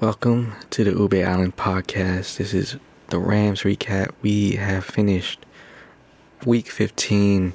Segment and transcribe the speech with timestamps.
[0.00, 2.36] Welcome to the Ube Island podcast.
[2.36, 2.76] This is
[3.08, 4.10] the Rams recap.
[4.20, 5.44] We have finished
[6.44, 7.52] week 15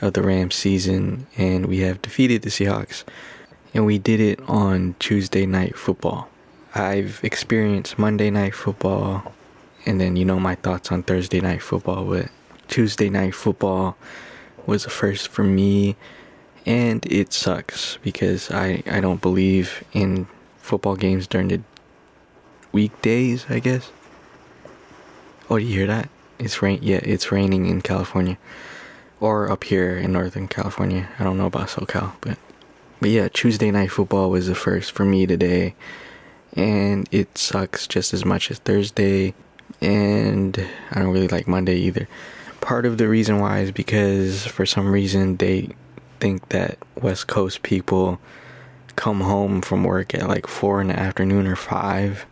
[0.00, 3.04] of the Rams season and we have defeated the Seahawks.
[3.74, 6.28] And we did it on Tuesday night football.
[6.74, 9.34] I've experienced Monday night football
[9.84, 12.28] and then you know my thoughts on Thursday night football, but
[12.68, 13.96] Tuesday night football
[14.66, 15.96] was a first for me
[16.66, 20.26] and it sucks because I, I don't believe in
[20.66, 21.60] football games during the
[22.72, 23.90] weekdays, I guess.
[25.48, 26.10] Oh, do you hear that?
[26.38, 26.80] It's rain.
[26.82, 28.36] Yeah, it's raining in California,
[29.20, 31.08] or up here in Northern California.
[31.18, 32.36] I don't know about SoCal, but
[33.00, 35.74] but yeah, Tuesday night football was the first for me today,
[36.54, 39.34] and it sucks just as much as Thursday,
[39.80, 42.08] and I don't really like Monday either.
[42.60, 45.70] Part of the reason why is because for some reason they
[46.18, 48.18] think that West Coast people
[48.96, 52.26] come home from work at like four in the afternoon or five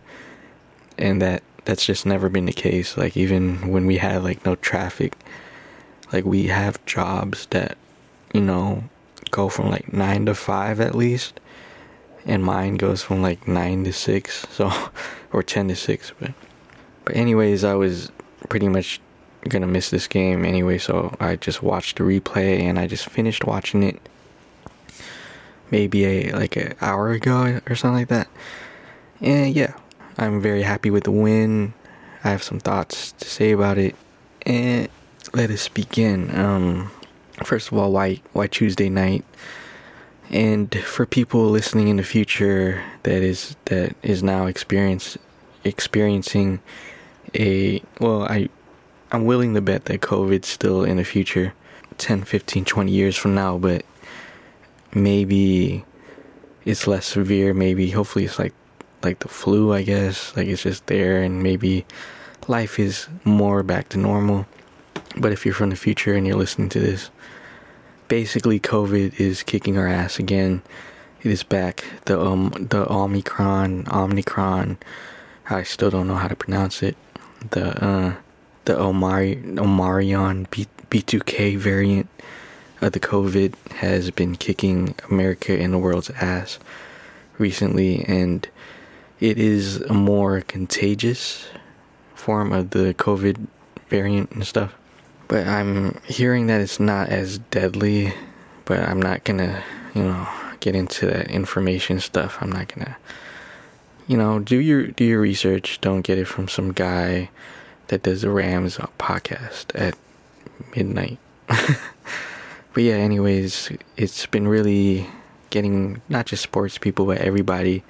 [0.98, 2.96] and that that's just never been the case.
[2.96, 5.14] Like even when we had like no traffic
[6.14, 7.76] like we have jobs that
[8.32, 8.84] you know
[9.30, 11.40] go from like 9 to 5 at least
[12.24, 14.72] and mine goes from like 9 to 6 so
[15.32, 16.32] or 10 to 6 but
[17.04, 18.10] but anyways I was
[18.48, 19.00] pretty much
[19.48, 23.44] gonna miss this game anyway so I just watched the replay and I just finished
[23.44, 24.00] watching it
[25.74, 28.28] maybe a like an hour ago or something like that.
[29.20, 29.74] And yeah,
[30.16, 31.74] I'm very happy with the win.
[32.22, 33.96] I have some thoughts to say about it,
[34.46, 34.88] and
[35.32, 36.30] let us begin.
[36.38, 36.92] Um,
[37.42, 39.24] first of all, why why Tuesday night?
[40.30, 45.18] And for people listening in the future that is that is now experience
[45.64, 46.60] experiencing
[47.34, 48.48] a well, I
[49.10, 51.52] I'm willing to bet that COVID's still in the future,
[51.98, 53.84] 10, 15, 20 years from now, but
[54.94, 55.84] maybe
[56.64, 57.54] it's less severe.
[57.54, 58.54] Maybe hopefully it's like
[59.02, 60.34] like the flu, I guess.
[60.36, 61.84] Like it's just there, and maybe
[62.48, 64.46] life is more back to normal.
[65.16, 67.10] But if you're from the future and you're listening to this,
[68.08, 70.62] basically COVID is kicking our ass again.
[71.22, 71.84] It is back.
[72.06, 74.78] The um the Omicron, Omicron.
[75.48, 76.96] I still don't know how to pronounce it.
[77.50, 78.14] The uh
[78.64, 82.08] the Omari Omarion B B2K variant
[82.84, 86.58] uh, the COVID has been kicking America and the world's ass
[87.38, 88.46] recently, and
[89.20, 91.48] it is a more contagious
[92.14, 93.46] form of the COVID
[93.88, 94.74] variant and stuff.
[95.28, 98.12] But I'm hearing that it's not as deadly,
[98.66, 100.28] but I'm not gonna, you know,
[100.60, 102.36] get into that information stuff.
[102.42, 102.98] I'm not gonna,
[104.06, 105.80] you know, do your do your research.
[105.80, 107.30] Don't get it from some guy
[107.88, 109.96] that does the Rams podcast at
[110.76, 111.18] midnight.
[112.74, 115.06] but yeah, anyways, it's been really
[115.50, 117.84] getting not just sports people, but everybody.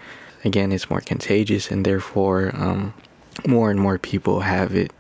[0.45, 2.93] Again, it's more contagious, and therefore, um,
[3.47, 4.93] more and more people have it,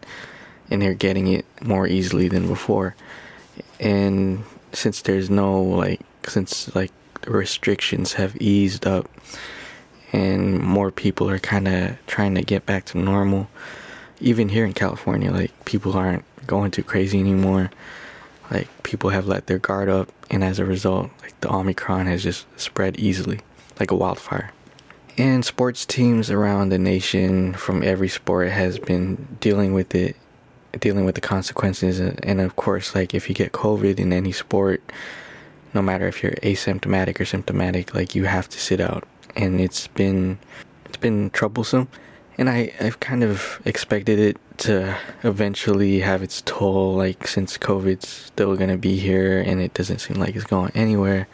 [0.71, 2.97] and they're getting it more easily than before.
[3.79, 6.93] And since there's no like, since like
[7.27, 9.11] restrictions have eased up,
[10.15, 13.51] and more people are kind of trying to get back to normal,
[14.19, 17.71] even here in California, like people aren't going too crazy anymore
[18.51, 22.23] like people have let their guard up and as a result like the omicron has
[22.23, 23.41] just spread easily
[23.81, 24.53] like a wildfire.
[25.17, 30.17] And sports teams around the nation from every sport has been dealing with it
[30.81, 34.83] dealing with the consequences and of course like if you get covid in any sport
[35.75, 39.07] no matter if you're asymptomatic or symptomatic like you have to sit out.
[39.37, 40.39] And it's been
[40.87, 41.89] it's been troublesome
[42.37, 48.09] and I, I've kind of expected it to eventually have its toll, like since COVID's
[48.09, 51.29] still gonna be here and it doesn't seem like it's going anywhere.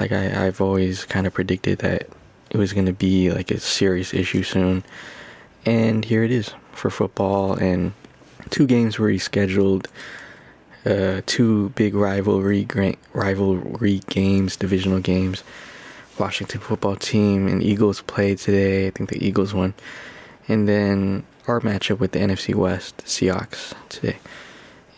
[0.00, 2.08] Like I, I've always kind of predicted that
[2.50, 4.84] it was gonna be like a serious issue soon.
[5.64, 7.92] And here it is for football and
[8.50, 9.86] two games were rescheduled.
[10.84, 12.66] Uh, two big rivalry
[13.14, 15.42] rivalry games, divisional games.
[16.18, 18.86] Washington football team and Eagles played today.
[18.86, 19.74] I think the Eagles won
[20.48, 24.18] and then our matchup with the NFC West Seahawks today.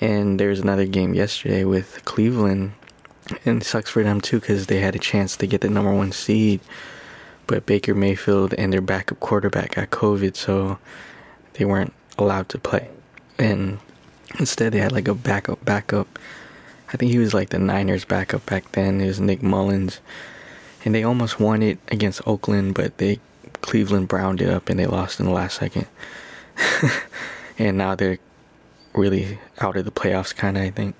[0.00, 2.72] And there's another game yesterday with Cleveland,
[3.44, 6.12] and sucks for them too because they had a chance to get the number one
[6.12, 6.60] seed,
[7.46, 10.78] but Baker Mayfield and their backup quarterback got COVID, so
[11.54, 12.88] they weren't allowed to play.
[13.38, 13.78] And
[14.38, 16.18] instead, they had like a backup backup.
[16.92, 19.00] I think he was like the Niners backup back then.
[19.00, 20.00] It was Nick Mullens.
[20.84, 23.18] and they almost won it against Oakland, but they
[23.60, 25.86] Cleveland browned it up and they lost in the last second.
[27.58, 28.18] and now they're
[28.94, 30.94] really out of the playoffs, kind of, I think.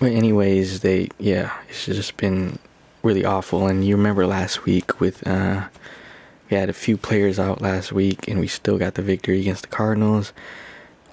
[0.00, 2.58] But, anyways, they, yeah, it's just been
[3.02, 3.66] really awful.
[3.66, 5.68] And you remember last week with uh,
[6.50, 9.62] we had a few players out last week, and we still got the victory against
[9.62, 10.32] the Cardinals.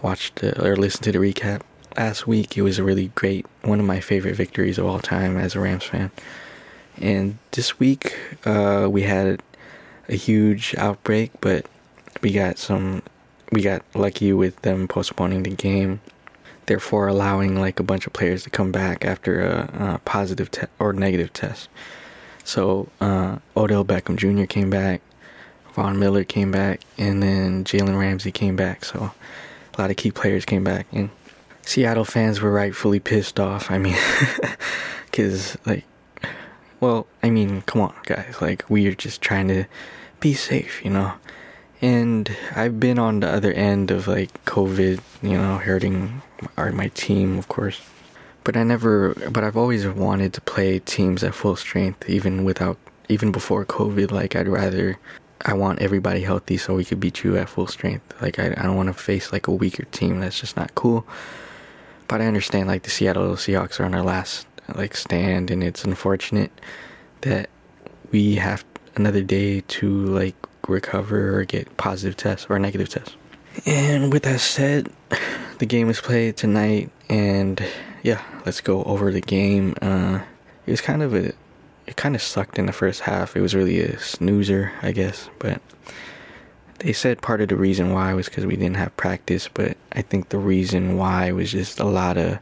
[0.01, 1.61] Watched the, or listened to the recap
[1.97, 2.57] last week.
[2.57, 5.59] It was a really great, one of my favorite victories of all time as a
[5.59, 6.11] Rams fan.
[6.97, 9.41] And this week, uh, we had
[10.09, 11.65] a huge outbreak, but
[12.21, 13.01] we got some,
[13.51, 16.01] we got lucky with them postponing the game,
[16.65, 20.67] therefore allowing like a bunch of players to come back after a, a positive te-
[20.79, 21.69] or negative test.
[22.43, 24.45] So uh, Odell Beckham Jr.
[24.45, 25.01] came back,
[25.73, 28.85] Von Miller came back, and then Jalen Ramsey came back.
[28.85, 29.11] So
[29.77, 31.09] a lot of key players came back, and
[31.63, 33.71] Seattle fans were rightfully pissed off.
[33.71, 33.97] I mean,
[35.05, 35.83] because like,
[36.79, 38.35] well, I mean, come on, guys.
[38.41, 39.65] Like, we are just trying to
[40.19, 41.13] be safe, you know.
[41.81, 46.21] And I've been on the other end of like COVID, you know, hurting
[46.57, 47.81] our my team, of course.
[48.43, 52.77] But I never, but I've always wanted to play teams at full strength, even without,
[53.09, 54.11] even before COVID.
[54.11, 54.97] Like, I'd rather
[55.45, 58.19] I want everybody healthy so we could beat you at full strength.
[58.19, 60.19] Like I, I don't want to face like a weaker team.
[60.19, 61.05] That's just not cool.
[62.07, 65.83] But I understand like the Seattle Seahawks are on their last like stand, and it's
[65.83, 66.51] unfortunate
[67.21, 67.49] that
[68.11, 68.63] we have
[68.95, 70.35] another day to like
[70.67, 73.15] recover or get positive tests or negative tests.
[73.65, 74.91] And with that said,
[75.59, 77.63] the game is played tonight, and
[78.03, 79.75] yeah, let's go over the game.
[79.81, 80.19] Uh,
[80.65, 81.33] it was kind of a
[81.87, 83.35] it kind of sucked in the first half.
[83.35, 85.29] It was really a snoozer, I guess.
[85.39, 85.61] But
[86.79, 89.47] they said part of the reason why was because we didn't have practice.
[89.53, 92.39] But I think the reason why was just a lot of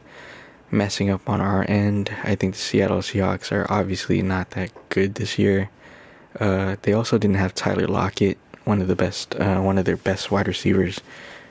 [0.74, 2.14] messing up on our end.
[2.24, 5.70] I think the Seattle Seahawks are obviously not that good this year.
[6.38, 9.96] Uh, they also didn't have Tyler Lockett, one of the best, uh, one of their
[9.96, 11.00] best wide receivers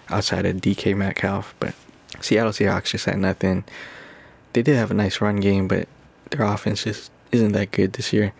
[0.09, 1.55] outside of DK Metcalf.
[1.59, 1.73] But
[2.21, 3.63] Seattle Seahawks just had nothing.
[4.51, 5.87] They did have a nice run game, but
[6.29, 8.33] their offense just isn't that good this year.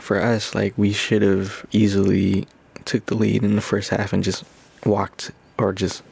[0.00, 2.46] For us, like we should have easily
[2.84, 4.44] took the lead in the first half and just
[4.84, 6.02] walked or just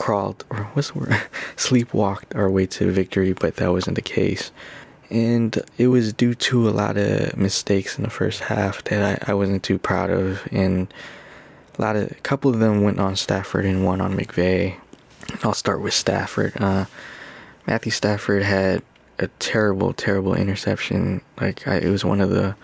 [0.00, 1.20] crawled or what's the word
[1.56, 4.50] sleepwalked our way to victory, but that wasn't the case.
[5.10, 9.32] And it was due to a lot of mistakes in the first half that I,
[9.32, 10.92] I wasn't too proud of and
[11.78, 14.76] a lot of a couple of them went on Stafford and one on McVay.
[15.44, 16.54] I'll start with Stafford.
[16.56, 16.86] Uh,
[17.66, 18.82] Matthew Stafford had
[19.18, 21.20] a terrible, terrible interception.
[21.38, 22.56] Like I, it was one of the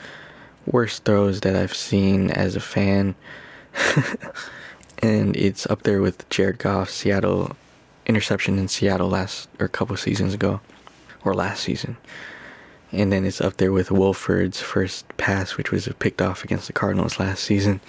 [0.64, 3.14] worst throws that I've seen as a fan,
[5.02, 7.56] and it's up there with Jared Goff's Seattle
[8.06, 10.60] interception in Seattle last or a couple seasons ago,
[11.24, 11.96] or last season.
[12.92, 16.72] And then it's up there with Wolford's first pass, which was picked off against the
[16.72, 17.80] Cardinals last season.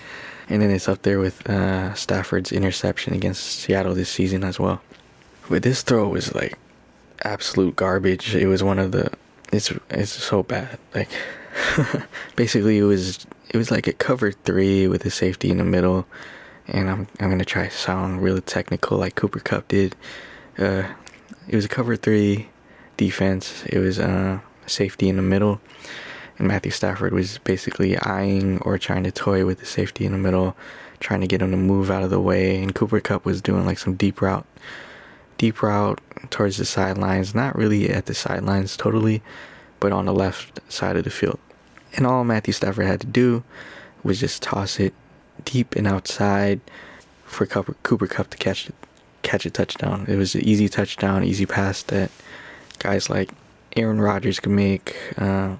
[0.49, 4.81] And then it's up there with uh, Stafford's interception against Seattle this season as well.
[5.49, 6.57] But this throw was like
[7.23, 8.35] absolute garbage.
[8.35, 9.11] It was one of the
[9.51, 10.79] it's it's so bad.
[10.93, 11.09] Like
[12.35, 16.05] basically it was it was like a cover 3 with a safety in the middle
[16.67, 19.95] and I'm I'm to try to sound really technical like Cooper Kupp did.
[20.57, 20.83] Uh
[21.47, 22.49] it was a cover 3
[22.97, 23.63] defense.
[23.67, 25.61] It was uh safety in the middle.
[26.37, 30.17] And Matthew Stafford was basically eyeing or trying to toy with the safety in the
[30.19, 30.55] middle,
[30.99, 32.61] trying to get him to move out of the way.
[32.61, 34.45] And Cooper Kupp was doing like some deep route
[35.37, 39.21] deep route towards the sidelines, not really at the sidelines totally,
[39.79, 41.39] but on the left side of the field.
[41.95, 43.43] And all Matthew Stafford had to do
[44.03, 44.93] was just toss it
[45.47, 46.59] deep and outside
[47.25, 48.69] for Cooper, Cooper Kupp to catch
[49.23, 50.05] catch a touchdown.
[50.07, 52.11] It was an easy touchdown, easy pass that
[52.79, 53.29] guys like
[53.75, 55.55] Aaron Rodgers could make, uh,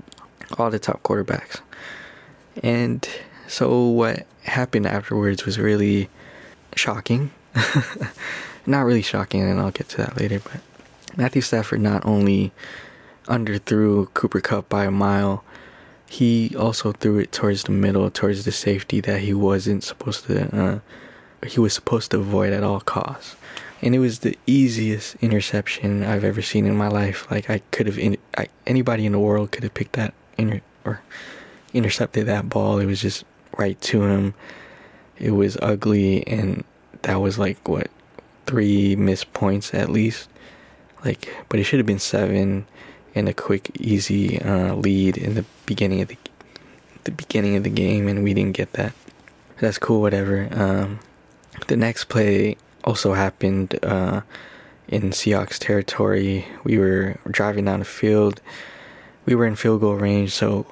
[0.58, 1.62] all the top quarterbacks.
[2.64, 3.08] And
[3.48, 6.10] so what happened afterwards was really
[6.76, 7.32] shocking.
[8.66, 10.40] not really shocking, and I'll get to that later.
[10.40, 10.62] But
[11.18, 12.52] Matthew Stafford not only
[13.26, 15.44] underthrew Cooper Kupp by a mile,
[16.10, 20.58] he also threw it towards the middle, towards the safety that he wasn't supposed to.
[20.58, 20.80] Uh,
[21.46, 23.36] he was supposed to avoid at all costs,
[23.82, 27.30] and it was the easiest interception I've ever seen in my life.
[27.30, 28.18] Like I could have, in,
[28.66, 31.02] anybody in the world could have picked that inter, or
[31.74, 32.80] intercepted that ball.
[32.80, 33.26] It was just
[33.58, 34.34] right to him.
[35.20, 36.64] It was ugly, and
[37.04, 37.90] that was like what
[38.46, 40.30] three missed points at least.
[41.06, 42.66] Like, but it should have been seven
[43.18, 46.18] and a quick, easy uh, lead in the beginning of the
[47.04, 48.94] the beginning of the game, and we didn't get that.
[49.60, 50.50] That's cool, whatever.
[50.52, 51.00] Um,
[51.68, 54.22] the next play also happened uh,
[54.90, 56.46] in Seahawks territory.
[56.66, 58.42] We were driving down the field.
[59.26, 60.66] We were in field goal range, so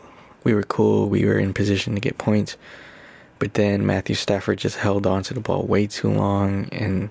[0.43, 1.07] we were cool.
[1.07, 2.57] We were in position to get points.
[3.39, 7.09] But then Matthew Stafford just held on to the ball way too long, and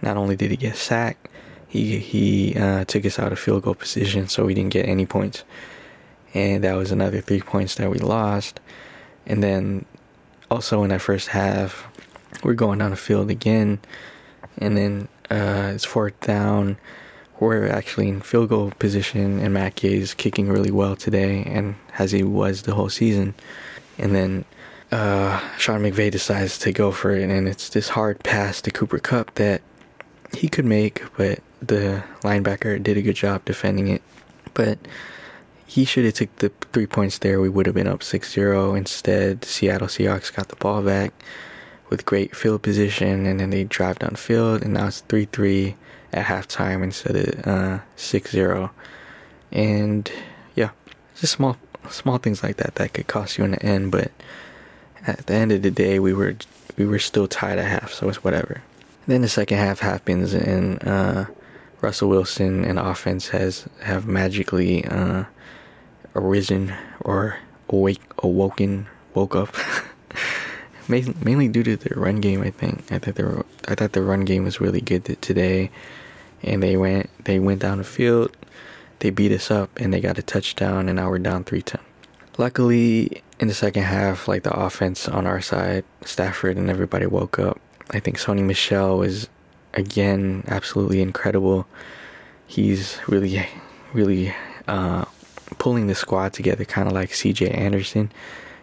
[0.00, 1.28] not only did he get sacked,
[1.74, 5.06] he he uh, took us out of field goal position, so we didn't get any
[5.06, 5.42] points,
[6.32, 8.60] and that was another three points that we lost.
[9.26, 9.84] And then
[10.52, 11.84] also in that first half,
[12.44, 13.80] we're going down the field again,
[14.58, 16.76] and then uh, it's fourth down.
[17.40, 22.12] We're actually in field goal position, and Gay is kicking really well today, and as
[22.12, 23.34] he was the whole season.
[23.98, 24.44] And then
[24.92, 29.00] uh, Sean McVay decides to go for it, and it's this hard pass to Cooper
[29.00, 29.60] Kupp that
[30.36, 34.02] he could make, but the linebacker did a good job defending it.
[34.52, 34.78] But
[35.66, 37.40] he should have took the three points there.
[37.40, 38.76] We would have been up 6-0.
[38.76, 41.12] Instead, Seattle Seahawks got the ball back
[41.90, 45.74] with great field position, and then they drive down field, and now it's 3-3
[46.12, 48.70] at halftime instead of uh, 6-0.
[49.52, 50.10] And
[50.54, 50.70] yeah,
[51.16, 51.56] just small
[51.90, 54.10] small things like that that could cost you in the end, but
[55.06, 56.36] at the end of the day, we were
[56.76, 58.62] we were still tied at half, so it's whatever.
[59.06, 61.26] Then the second half happens, and uh,
[61.84, 65.24] Russell Wilson and offense has have magically uh,
[66.14, 67.36] arisen or
[67.68, 69.54] awake, awoken, woke up.
[70.88, 72.90] Mainly due to the run game, I think.
[72.90, 75.70] I thought the I thought the run game was really good today,
[76.42, 78.34] and they went they went down the field,
[79.00, 81.82] they beat us up, and they got a touchdown, and now we're down three ten.
[82.38, 87.38] Luckily, in the second half, like the offense on our side, Stafford and everybody woke
[87.38, 87.60] up.
[87.90, 89.28] I think Sony Michel was
[89.74, 91.66] again absolutely incredible.
[92.46, 93.46] He's really,
[93.92, 94.34] really
[94.66, 95.04] uh,
[95.58, 97.50] pulling the squad together, kind of like C.J.
[97.50, 98.10] Anderson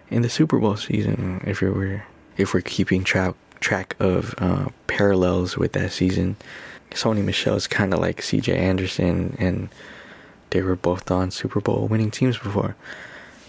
[0.09, 1.43] in the Super Bowl season.
[1.45, 2.05] If we're
[2.37, 6.35] if we're keeping track track of uh, parallels with that season,
[6.91, 8.55] Sony Michel is kind of like C.J.
[8.55, 9.69] Anderson, and
[10.49, 12.75] they were both on Super Bowl winning teams before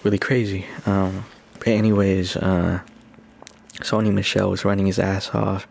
[0.02, 0.66] really crazy.
[0.87, 1.25] Um,
[1.59, 2.81] but anyways, uh,
[3.76, 5.66] Sony Michel was running his ass off.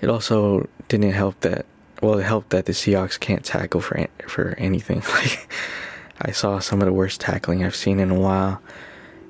[0.00, 1.66] It also didn't help that.
[2.02, 5.02] Well, it helped that the Seahawks can't tackle for for anything.
[6.18, 8.62] Like I saw some of the worst tackling I've seen in a while,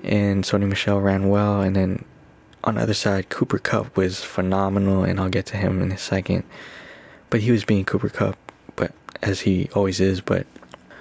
[0.05, 1.61] and Sony Michel ran well.
[1.61, 2.05] And then
[2.63, 5.99] on the other side, Cooper Kupp was phenomenal, and I'll get to him in a
[5.99, 6.45] second.
[7.29, 8.37] But he was being Cooper Kupp,
[8.77, 10.21] but as he always is.
[10.21, 10.47] But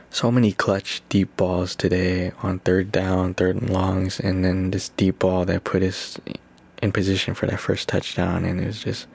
[0.10, 4.90] so many clutch deep balls today on third down, third and longs, and then this
[4.90, 6.20] deep ball that put us
[6.82, 9.08] in position for that first touchdown, and it was just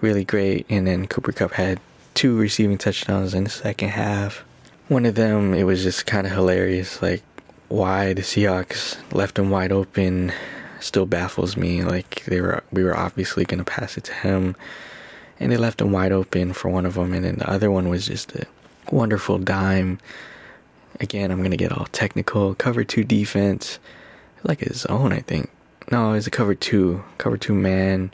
[0.00, 0.66] really great.
[0.68, 1.80] And then Cooper Kupp had
[2.14, 4.44] two receiving touchdowns in the second half.
[4.88, 7.22] One of them, it was just kind of hilarious, like
[7.68, 10.32] why the Seahawks left him wide open
[10.80, 11.84] still baffles me.
[11.84, 14.56] Like they were, we were obviously gonna pass it to him,
[15.38, 17.88] and they left him wide open for one of them, and then the other one
[17.88, 18.46] was just a
[18.90, 19.98] wonderful dime.
[21.00, 22.54] Again, I'm gonna get all technical.
[22.54, 23.78] Cover two defense,
[24.42, 25.50] like his own, I think.
[25.90, 28.10] No, it's a cover two, cover two man.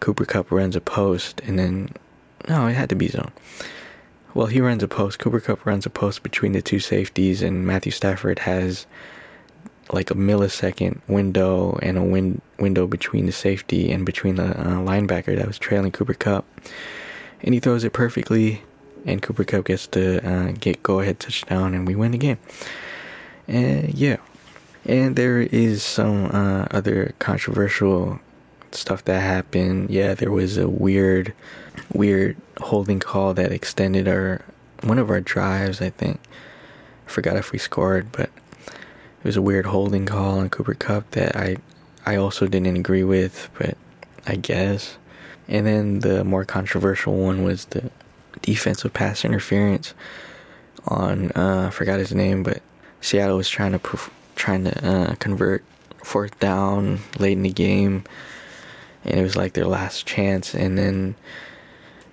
[0.00, 1.90] Cooper Kupp runs a post, and then
[2.48, 3.32] no, it had to be zone.
[4.34, 5.18] Well, he runs a post.
[5.18, 8.86] Cooper Kupp runs a post between the two safeties, and Matthew Stafford has
[9.92, 14.76] like a millisecond window and a win- window between the safety and between the uh,
[14.78, 16.44] linebacker that was trailing Cooper Kupp,
[17.42, 18.62] and he throws it perfectly
[19.06, 22.38] and Cooper Kupp gets to uh, get go ahead touchdown, and we win the game.
[23.48, 24.16] And yeah,
[24.84, 28.20] and there is some uh, other controversial
[28.74, 29.90] stuff that happened.
[29.90, 31.32] Yeah, there was a weird,
[31.92, 34.42] weird holding call that extended our
[34.82, 35.80] one of our drives.
[35.80, 36.20] I think
[37.06, 38.30] I forgot if we scored, but
[38.66, 41.56] it was a weird holding call on Cooper Kupp that I
[42.04, 43.76] I also didn't agree with, but
[44.26, 44.96] I guess.
[45.48, 47.90] And then the more controversial one was the
[48.42, 49.94] defensive pass interference
[50.88, 52.62] on uh, I forgot his name, but
[53.00, 53.98] Seattle was trying to
[54.34, 55.64] trying to uh, convert
[56.02, 58.04] fourth down late in the game,
[59.06, 60.54] and it was like their last chance.
[60.54, 61.14] And then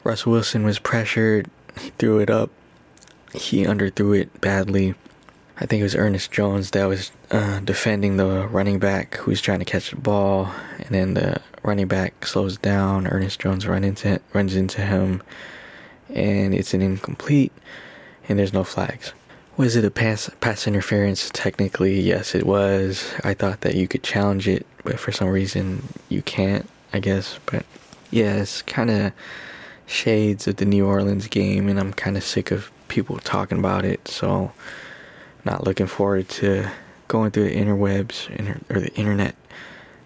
[0.04, 2.50] Russell Wilson was pressured, he threw it up,
[3.34, 4.96] he underthrew it badly.
[5.60, 9.60] I think it was Ernest Jones that was uh, defending the running back who's trying
[9.60, 13.08] to catch the ball, and then the running back slows down.
[13.08, 15.22] Ernest Jones run into runs into him
[16.10, 17.52] and it's an incomplete
[18.28, 19.14] and there's no flags.
[19.58, 21.30] Was it a pass pass interference?
[21.32, 23.14] Technically, yes, it was.
[23.24, 26.68] I thought that you could challenge it, but for some reason you can't.
[26.94, 27.66] I guess, but
[28.12, 29.12] yeah, it's kind of
[29.86, 33.84] shades of the New Orleans game, and I'm kind of sick of people talking about
[33.84, 34.08] it.
[34.08, 34.52] So,
[35.44, 36.70] not looking forward to
[37.08, 38.30] going through the interwebs
[38.70, 39.36] or the internet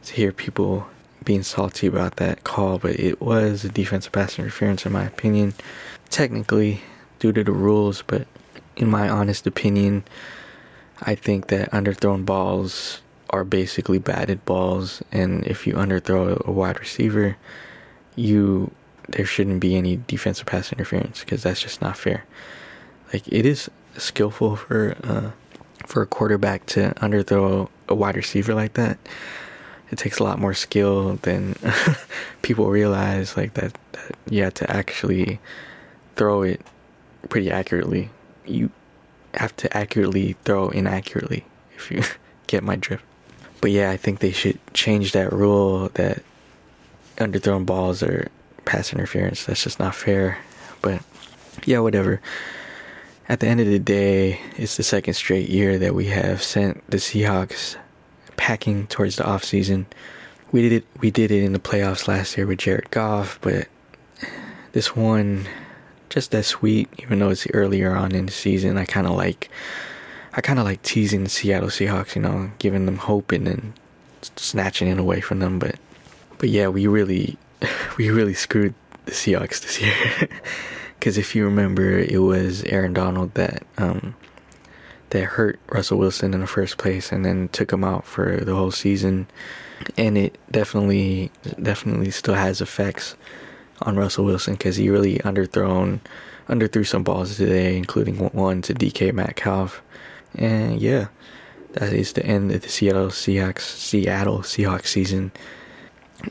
[0.06, 0.88] to hear people
[1.24, 2.80] being salty about that call.
[2.80, 5.54] But it was a defensive pass interference, in my opinion
[6.10, 6.82] technically
[7.20, 8.28] due to the rules, but
[8.76, 10.04] in my honest opinion,
[11.02, 16.80] I think that underthrown balls are basically batted balls, and if you underthrow a wide
[16.80, 17.38] receiver,
[18.16, 18.72] you
[19.10, 22.26] there shouldn't be any defensive pass interference because that's just not fair.
[23.14, 25.32] Like it is skillful for uh,
[25.86, 28.98] for a quarterback to underthrow a wide receiver like that,
[29.90, 31.56] it takes a lot more skill than
[32.42, 33.38] people realize.
[33.38, 35.40] Like that, that you have to actually
[36.16, 36.62] throw it
[37.30, 38.10] pretty accurately.
[38.46, 38.70] You
[39.34, 42.04] have to accurately throw inaccurately if you
[42.48, 43.06] get my drift.
[43.62, 46.24] But yeah, I think they should change that rule that
[47.18, 48.30] underthrown balls are
[48.66, 49.46] pass interference.
[49.46, 50.38] That's just not fair.
[50.82, 51.02] But
[51.66, 52.22] yeah, whatever.
[53.30, 56.90] At the end of the day, it's the second straight year that we have sent
[56.90, 57.76] the Seahawks
[58.38, 59.88] packing towards the off season.
[60.52, 63.68] We did it we did it in the playoffs last year with Jared Goff, but
[64.72, 65.46] this one
[66.10, 68.78] just that sweet, even though it's earlier on in the season.
[68.78, 69.50] I kinda like
[70.38, 73.74] I kinda like teasing the Seattle Seahawks, you know, giving them hope and then
[74.36, 75.76] snatching it away from them, but
[76.38, 77.38] but yeah, we really
[77.98, 78.74] we really screwed
[79.06, 80.30] the Seahawks this year.
[81.00, 84.16] Because if you remember, it was Aaron Donald that um,
[85.12, 88.56] that hurt Russell Wilson in the first place, and then took him out for the
[88.56, 89.28] whole season.
[89.96, 93.16] And it definitely, definitely still has effects
[93.84, 96.00] on Russell Wilson because he really underthrown,
[96.50, 99.84] underthrew some balls today, including one to DK Metcalf.
[100.38, 101.08] And yeah,
[101.74, 105.32] that is the end of the Seattle Seahawks Seattle Seahawks season.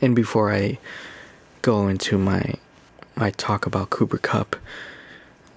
[0.01, 0.79] And before I
[1.61, 2.55] go into my
[3.15, 4.55] my talk about Cooper Kupp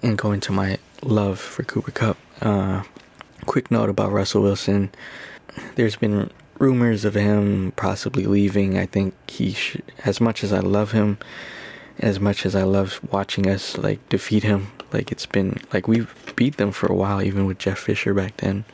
[0.01, 2.83] and go into my love for Cooper Kupp, uh,
[3.45, 4.91] quick note about Russell Wilson.
[5.75, 6.29] There's been
[6.59, 8.77] rumors of him possibly leaving.
[8.77, 11.17] I think he should, as much as I love him,
[12.01, 16.13] as much as I love watching us like defeat him, like it's been like we've
[16.35, 18.65] beat them for a while, even with Jeff Fisher back then.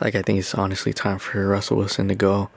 [0.00, 2.50] Like I think it's honestly time for Russell Wilson to go.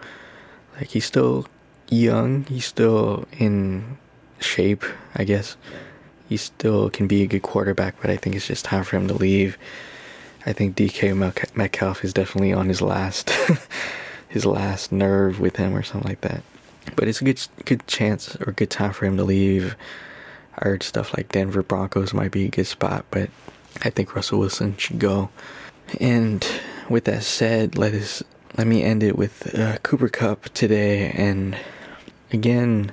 [0.77, 1.47] Like he's still
[1.89, 3.97] young, he's still in
[4.39, 4.83] shape,
[5.15, 5.57] I guess.
[6.29, 9.07] He still can be a good quarterback, but I think it's just time for him
[9.07, 9.57] to leave.
[10.45, 13.29] I think DK Metcalf is definitely on his last
[14.29, 16.43] his last nerve with him or something like that.
[16.95, 19.75] But it's a good good chance or good time for him to leave.
[20.61, 23.29] I heard stuff like Denver Broncos might be a good spot, but
[23.83, 25.29] I think Russell Wilson should go.
[25.99, 26.45] And
[26.89, 28.23] with that said, let us
[28.57, 31.11] let me end it with uh, Cooper Kupp today.
[31.11, 31.57] And
[32.31, 32.91] again,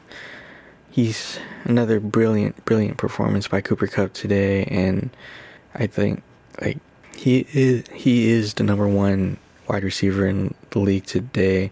[0.90, 5.10] he's another brilliant, brilliant performance by Cooper Kupp today, and
[5.74, 6.22] I think
[6.60, 6.78] like
[7.16, 9.36] he is he is the number one
[9.68, 11.70] wide receiver in the league today,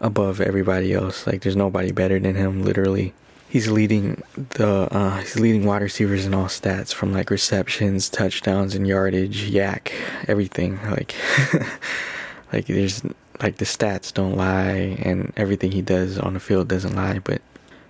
[0.00, 1.26] above everybody else.
[1.26, 2.64] Like there's nobody better than him.
[2.64, 3.12] Literally,
[3.54, 4.20] he's leading
[4.56, 9.48] the uh, he's leading wide receivers in all stats from like receptions, touchdowns, and yardage,
[9.48, 9.92] YAC,
[10.26, 10.80] everything.
[10.90, 11.14] Like
[12.52, 13.02] like there's
[13.40, 17.40] like the stats don't lie, and everything he does on the field doesn't lie, but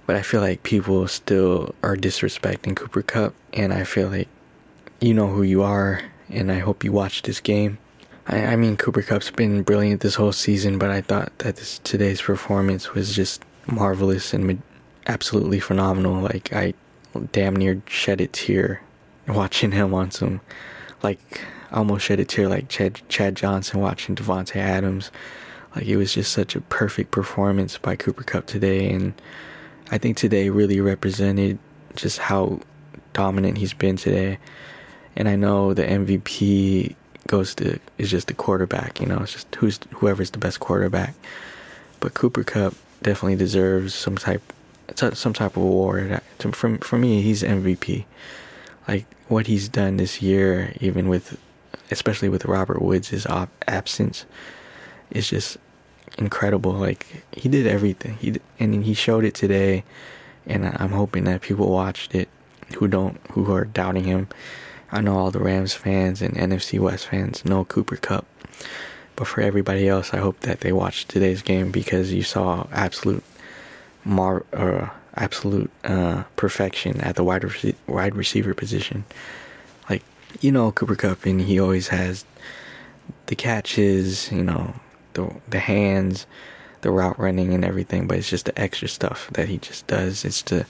[0.06, 4.28] but I feel like people still are disrespecting Cooper Kupp, and I feel like
[5.00, 7.78] you know who you are, and I hope you watch this game.
[8.26, 11.78] I, I mean, Cooper Kupp's been brilliant this whole season, but I thought that this
[11.84, 14.60] today's performance was just marvelous and
[15.06, 16.20] absolutely phenomenal.
[16.20, 16.74] Like I
[17.32, 18.82] damn near shed a tear
[19.28, 20.40] watching him on some,
[21.02, 21.40] like
[21.72, 25.10] almost shed a tear like Chad Chad Johnson watching Davante Adams.
[25.74, 29.12] Like it was just such a perfect performance by Cooper Kupp today, and
[29.90, 31.58] I think today really represented
[31.96, 32.60] just how
[33.12, 34.38] dominant he's been today.
[35.16, 36.94] And I know the MVP
[37.26, 41.14] goes to is just the quarterback, you know, it's just who's whoever's the best quarterback.
[42.00, 44.42] But Cooper Kupp definitely deserves some type
[44.94, 46.20] some type of award.
[46.38, 48.04] For for me, he's MVP.
[48.86, 51.38] Like what he's done this year, even with
[51.90, 53.26] especially with Robert Woods'
[53.66, 54.26] absence,
[55.10, 55.58] is just
[56.18, 56.72] incredible.
[56.72, 58.16] Like he did everything.
[58.16, 59.84] He and he showed it today,
[60.46, 62.28] and I'm hoping that people watched it
[62.76, 64.28] who don't who are doubting him.
[64.92, 68.26] I know all the Rams fans and NFC West fans know Cooper Kupp,
[69.16, 73.24] but for everybody else, I hope that they watched today's game because you saw absolute
[74.04, 79.04] mar uh, absolute uh, perfection at the wide rec- wide receiver position.
[79.88, 80.02] Like
[80.40, 82.24] you know Cooper Kupp, and he always has
[83.26, 84.74] the catches, you know,
[85.14, 86.26] the the hands,
[86.82, 90.24] the route running and everything, but it's just the extra stuff that he just does.
[90.24, 90.66] It's the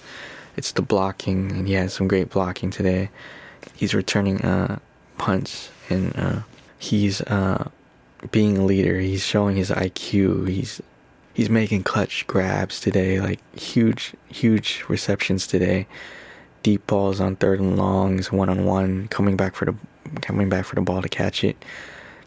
[0.57, 3.11] it's the blocking, and he has some great blocking today.
[3.75, 4.79] He's returning uh,
[5.19, 6.41] punts, and uh,
[6.79, 7.71] he's uh,
[8.31, 9.01] being a leader.
[9.01, 10.49] He's showing his IQ.
[10.49, 10.81] He's
[11.35, 15.87] he's making clutch grabs today, like huge huge receptions today.
[16.63, 19.75] Deep balls on third and longs, one on one, coming back for the
[20.23, 21.63] coming back for the ball to catch it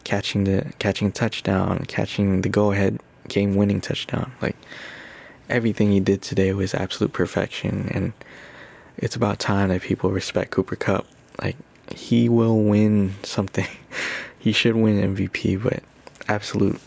[0.08, 4.32] catching the catching touchdown, catching the go ahead game winning touchdown.
[4.40, 4.56] Like
[5.50, 8.12] everything he did today was absolute perfection and
[8.96, 11.06] it's about time that people respect Cooper Kupp.
[11.42, 11.56] Like
[11.94, 13.66] he will win something.
[14.38, 15.82] he should win MVP, but
[16.26, 16.80] absolute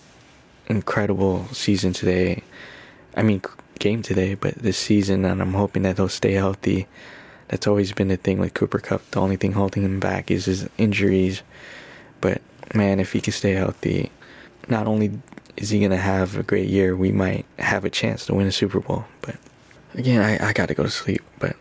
[0.68, 2.44] incredible season today.
[3.16, 3.42] I mean,
[3.80, 6.88] game today, but this season, and I'm hoping that he'll stay healthy.
[7.48, 9.10] That's always been the thing with Cooper Kupp.
[9.12, 11.44] The only thing holding him back is his injuries.
[12.22, 12.42] But
[12.74, 14.12] man, if he can stay healthy,
[14.70, 15.20] not only
[15.58, 18.52] is he gonna have a great year, we might have a chance to win a
[18.52, 19.06] Super Bowl.
[19.22, 19.36] But
[19.96, 21.22] again, I, I gotta go to sleep.
[21.40, 21.58] But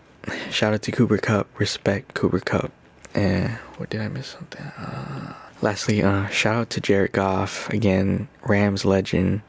[0.50, 2.70] shout out to Cooper Kupp, Respect Cooper Kupp.
[3.14, 4.64] And what did I miss something?
[4.64, 9.42] Uh, lastly, uh, shout out to Jared Goff again, Rams legend.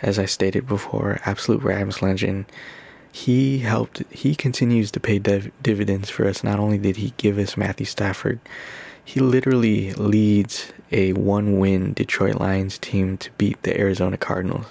[0.00, 2.46] As I stated before, absolute Rams legend.
[3.10, 4.02] He helped.
[4.10, 6.44] He continues to pay div- dividends for us.
[6.44, 8.38] Not only did he give us Matthew Stafford,
[9.04, 14.66] he literally leads a one-win Detroit Lions team to beat the Arizona Cardinals.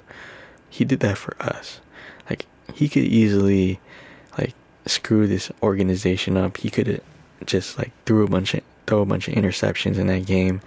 [0.69, 1.81] He did that for us.
[2.29, 3.79] Like he could easily,
[4.38, 4.53] like
[4.86, 6.57] screw this organization up.
[6.57, 7.01] He could
[7.45, 10.62] just like threw a bunch of throw a bunch of interceptions in that game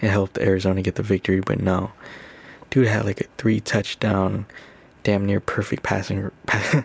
[0.00, 1.90] and helped Arizona get the victory, but no.
[2.70, 4.46] Dude had like a three touchdown,
[5.02, 6.30] damn near perfect passing,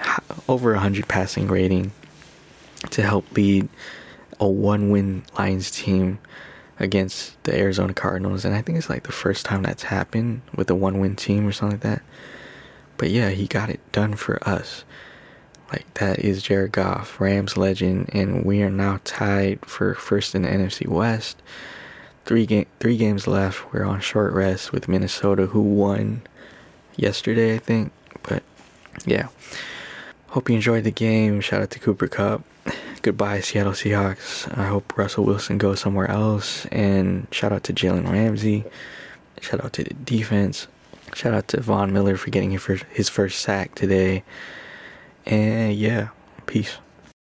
[0.48, 1.92] over a hundred passing rating
[2.90, 3.68] to help lead
[4.38, 6.18] a one win Lions team
[6.78, 8.44] against the Arizona Cardinals.
[8.44, 11.46] And I think it's like the first time that's happened with a one win team
[11.46, 12.02] or something like that.
[12.98, 14.84] But yeah, he got it done for us.
[15.72, 20.42] Like that is Jared Goff, Rams legend, and we are now tied for first in
[20.42, 21.42] the NFC West.
[22.24, 23.72] Three game, three games left.
[23.72, 26.22] We're on short rest with Minnesota, who won
[26.96, 27.92] yesterday, I think.
[28.22, 28.42] But
[29.04, 29.28] yeah,
[30.28, 31.40] hope you enjoyed the game.
[31.40, 32.42] Shout out to Cooper Kupp.
[33.02, 34.56] Goodbye, Seattle Seahawks.
[34.58, 36.66] I hope Russell Wilson goes somewhere else.
[36.66, 38.64] And shout out to Jalen Ramsey.
[39.40, 40.66] Shout out to the defense.
[41.14, 44.24] Shout out to Von Miller for getting his first sack today.
[45.26, 46.08] And yeah,
[46.46, 46.78] peace.